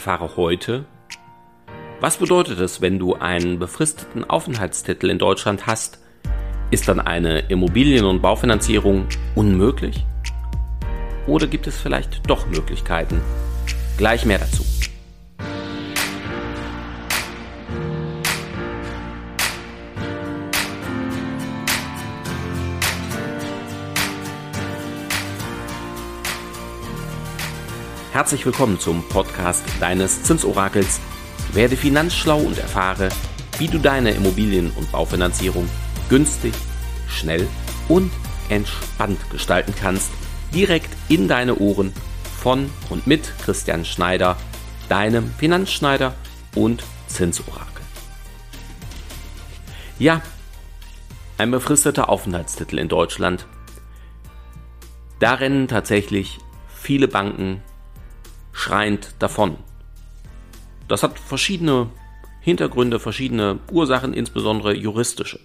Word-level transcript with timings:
Erfahre 0.00 0.34
heute, 0.38 0.86
was 2.00 2.16
bedeutet 2.16 2.58
es, 2.58 2.80
wenn 2.80 2.98
du 2.98 3.16
einen 3.16 3.58
befristeten 3.58 4.24
Aufenthaltstitel 4.24 5.10
in 5.10 5.18
Deutschland 5.18 5.66
hast? 5.66 5.98
Ist 6.70 6.88
dann 6.88 7.00
eine 7.00 7.40
Immobilien- 7.50 8.06
und 8.06 8.22
Baufinanzierung 8.22 9.08
unmöglich? 9.34 10.06
Oder 11.26 11.46
gibt 11.48 11.66
es 11.66 11.76
vielleicht 11.76 12.30
doch 12.30 12.46
Möglichkeiten? 12.46 13.20
Gleich 13.98 14.24
mehr 14.24 14.38
dazu. 14.38 14.64
Herzlich 28.12 28.44
willkommen 28.44 28.80
zum 28.80 29.08
Podcast 29.08 29.62
deines 29.78 30.24
Zinsorakels. 30.24 31.00
Werde 31.52 31.76
finanzschlau 31.76 32.40
und 32.40 32.58
erfahre, 32.58 33.08
wie 33.58 33.68
du 33.68 33.78
deine 33.78 34.10
Immobilien- 34.10 34.72
und 34.72 34.90
Baufinanzierung 34.90 35.68
günstig, 36.08 36.52
schnell 37.08 37.46
und 37.88 38.10
entspannt 38.48 39.20
gestalten 39.30 39.72
kannst, 39.80 40.10
direkt 40.52 40.90
in 41.08 41.28
deine 41.28 41.54
Ohren 41.58 41.92
von 42.42 42.68
und 42.88 43.06
mit 43.06 43.32
Christian 43.44 43.84
Schneider, 43.84 44.36
deinem 44.88 45.32
Finanzschneider 45.38 46.16
und 46.56 46.82
Zinsorakel. 47.06 47.84
Ja, 50.00 50.20
ein 51.38 51.52
befristeter 51.52 52.08
Aufenthaltstitel 52.08 52.80
in 52.80 52.88
Deutschland. 52.88 53.46
Da 55.20 55.34
rennen 55.34 55.68
tatsächlich 55.68 56.38
viele 56.74 57.06
Banken 57.06 57.62
schreiend 58.52 59.14
davon. 59.18 59.56
Das 60.88 61.02
hat 61.02 61.18
verschiedene 61.18 61.88
Hintergründe, 62.40 62.98
verschiedene 62.98 63.60
Ursachen, 63.70 64.14
insbesondere 64.14 64.74
juristische. 64.74 65.40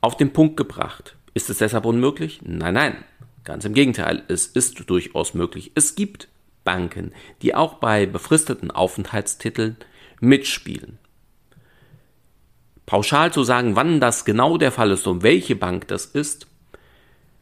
Auf 0.00 0.16
den 0.16 0.32
Punkt 0.32 0.56
gebracht. 0.56 1.16
Ist 1.34 1.50
es 1.50 1.58
deshalb 1.58 1.84
unmöglich? 1.84 2.40
Nein, 2.42 2.74
nein. 2.74 3.04
Ganz 3.44 3.64
im 3.64 3.74
Gegenteil, 3.74 4.22
es 4.28 4.46
ist 4.46 4.88
durchaus 4.90 5.34
möglich. 5.34 5.72
Es 5.74 5.94
gibt 5.94 6.28
Banken, 6.64 7.12
die 7.42 7.54
auch 7.54 7.74
bei 7.74 8.06
befristeten 8.06 8.70
Aufenthaltstiteln 8.70 9.76
mitspielen. 10.20 10.98
Pauschal 12.84 13.32
zu 13.32 13.42
sagen, 13.44 13.76
wann 13.76 14.00
das 14.00 14.24
genau 14.24 14.58
der 14.58 14.72
Fall 14.72 14.90
ist 14.90 15.06
und 15.06 15.22
welche 15.22 15.56
Bank 15.56 15.88
das 15.88 16.06
ist, 16.06 16.46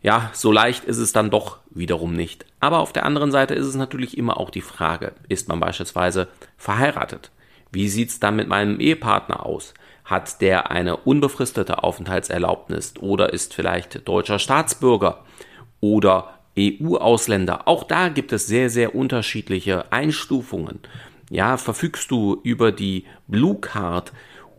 ja, 0.06 0.30
so 0.32 0.52
leicht 0.52 0.84
ist 0.84 0.98
es 0.98 1.12
dann 1.12 1.30
doch 1.30 1.58
wiederum 1.68 2.12
nicht. 2.12 2.46
Aber 2.60 2.78
auf 2.78 2.92
der 2.92 3.04
anderen 3.04 3.32
Seite 3.32 3.54
ist 3.54 3.66
es 3.66 3.74
natürlich 3.74 4.16
immer 4.16 4.38
auch 4.38 4.50
die 4.50 4.60
Frage, 4.60 5.14
ist 5.28 5.48
man 5.48 5.58
beispielsweise 5.58 6.28
verheiratet? 6.56 7.32
Wie 7.72 7.88
sieht's 7.88 8.20
dann 8.20 8.36
mit 8.36 8.46
meinem 8.46 8.78
Ehepartner 8.78 9.44
aus? 9.44 9.74
Hat 10.04 10.40
der 10.40 10.70
eine 10.70 10.96
unbefristete 10.96 11.82
Aufenthaltserlaubnis 11.82 12.94
oder 13.00 13.32
ist 13.32 13.52
vielleicht 13.52 14.06
deutscher 14.06 14.38
Staatsbürger 14.38 15.24
oder 15.80 16.38
EU-Ausländer? 16.56 17.66
Auch 17.66 17.82
da 17.82 18.08
gibt 18.08 18.32
es 18.32 18.46
sehr, 18.46 18.70
sehr 18.70 18.94
unterschiedliche 18.94 19.90
Einstufungen. 19.90 20.78
Ja, 21.30 21.56
verfügst 21.56 22.12
du 22.12 22.40
über 22.44 22.70
die 22.70 23.06
Blue 23.26 23.58
Card 23.60 24.12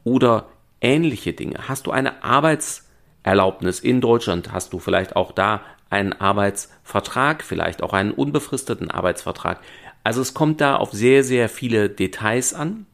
oder 0.03 0.49
ähnliche 0.81 1.31
Dinge? 1.31 1.69
Hast 1.69 1.87
du 1.87 1.91
eine 1.91 2.21
Arbeits 2.21 2.86
Erlaubnis 3.27 3.81
in 3.81 3.99
Deutschland 3.99 4.53
hast 4.53 4.71
du 4.71 4.79
vielleicht 4.79 5.17
auch 5.17 5.33
da 5.33 5.59
einen 5.89 6.13
Arbeitsvertrag, 6.13 7.43
vielleicht 7.43 7.83
auch 7.83 7.91
einen 7.91 8.11
unbefristeten 8.11 8.89
Arbeitsvertrag. 8.89 9.59
Also 10.05 10.21
es 10.21 10.33
kommt 10.33 10.61
da 10.61 10.77
auf 10.77 10.93
sehr, 10.93 11.25
sehr 11.25 11.49
viele 11.49 11.89
Details 11.89 12.53
an. 12.53 12.85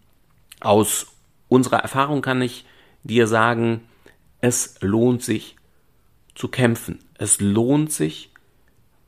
Aus 0.59 1.05
unserer 1.49 1.77
Erfahrung 1.77 2.23
kann 2.23 2.41
ich 2.41 2.65
dir 3.03 3.27
sagen, 3.27 3.81
es 4.41 4.75
lohnt 4.81 5.21
sich 5.21 5.55
zu 6.33 6.47
kämpfen. 6.47 6.97
Es 7.19 7.39
lohnt 7.39 7.91
sich 7.91 8.31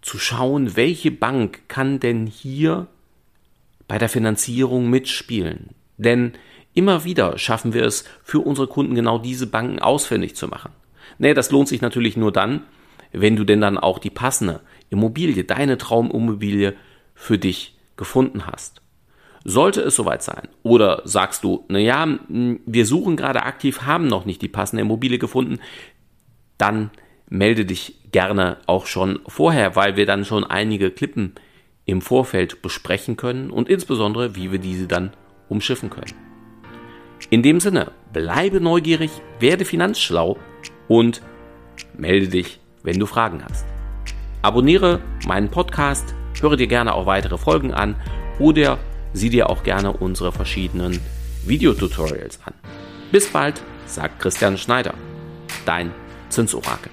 zu 0.04 0.20
schauen, 0.20 0.76
welche 0.76 1.10
Bank 1.10 1.68
kann 1.68 2.00
denn 2.00 2.28
hier 2.28 2.86
bei 3.88 3.98
der 3.98 4.10
Finanzierung 4.10 4.92
mitspielen. 4.92 5.72
Denn 5.98 6.34
immer 6.76 7.04
wieder 7.04 7.40
schaffen 7.40 7.74
wir 7.74 7.84
es, 7.84 8.04
für 8.24 8.42
unsere 8.42 8.68
Kunden 8.68 8.94
genau 8.94 9.18
diese 9.18 9.48
Banken 9.48 9.80
ausfindig 9.80 10.36
zu 10.36 10.48
machen. 10.48 10.72
Nee, 11.18 11.34
das 11.34 11.52
lohnt 11.52 11.68
sich 11.68 11.82
natürlich 11.82 12.18
nur 12.18 12.32
dann, 12.32 12.64
wenn 13.12 13.36
du 13.36 13.44
denn 13.44 13.62
dann 13.62 13.78
auch 13.78 14.00
die 14.00 14.10
passende 14.10 14.62
Immobilie, 14.90 15.44
deine 15.44 15.78
Traumimmobilie 15.78 16.76
für 17.14 17.38
dich 17.38 17.78
gefunden 17.98 18.46
hast. 18.48 18.82
Sollte 19.44 19.82
es 19.82 19.96
soweit 19.96 20.24
sein 20.24 20.48
oder 20.64 21.02
sagst 21.06 21.44
du, 21.44 21.66
na 21.68 21.78
ja, 21.78 22.08
wir 22.28 22.86
suchen 22.86 23.16
gerade 23.16 23.44
aktiv, 23.44 23.84
haben 23.84 24.08
noch 24.08 24.26
nicht 24.26 24.42
die 24.42 24.48
passende 24.48 24.82
Immobilie 24.82 25.20
gefunden, 25.20 25.60
dann 26.58 26.90
melde 27.30 27.66
dich 27.66 27.96
gerne 28.12 28.58
auch 28.66 28.88
schon 28.88 29.20
vorher, 29.28 29.76
weil 29.76 29.98
wir 29.98 30.06
dann 30.06 30.26
schon 30.26 30.44
einige 30.44 30.90
Klippen 30.90 31.36
im 31.86 32.02
Vorfeld 32.02 32.62
besprechen 32.62 33.18
können 33.18 33.52
und 33.52 33.70
insbesondere, 33.70 34.36
wie 34.36 34.52
wir 34.52 34.60
diese 34.60 34.88
dann 34.88 35.12
umschiffen 35.48 35.90
können. 35.90 36.14
In 37.30 37.44
dem 37.44 37.60
Sinne, 37.60 37.92
bleibe 38.14 38.62
neugierig, 38.62 39.12
werde 39.40 39.66
finanzschlau 39.66 40.38
und 40.88 41.22
melde 41.98 42.28
dich, 42.28 42.60
wenn 42.84 43.00
du 43.00 43.06
Fragen 43.06 43.44
hast. 43.44 43.66
Abonniere 44.42 45.02
meinen 45.26 45.50
Podcast, 45.50 46.14
höre 46.40 46.58
dir 46.58 46.68
gerne 46.68 46.94
auch 46.94 47.06
weitere 47.06 47.38
Folgen 47.38 47.74
an 47.74 47.96
oder 48.40 48.78
sieh 49.14 49.30
dir 49.30 49.50
auch 49.50 49.64
gerne 49.64 49.92
unsere 49.92 50.32
verschiedenen 50.32 51.00
Videotutorials 51.46 52.40
an. 52.46 52.54
Bis 53.12 53.28
bald, 53.28 53.62
sagt 53.86 54.20
Christian 54.20 54.58
Schneider, 54.58 54.94
dein 55.66 55.92
Zinsorakel. 56.30 56.92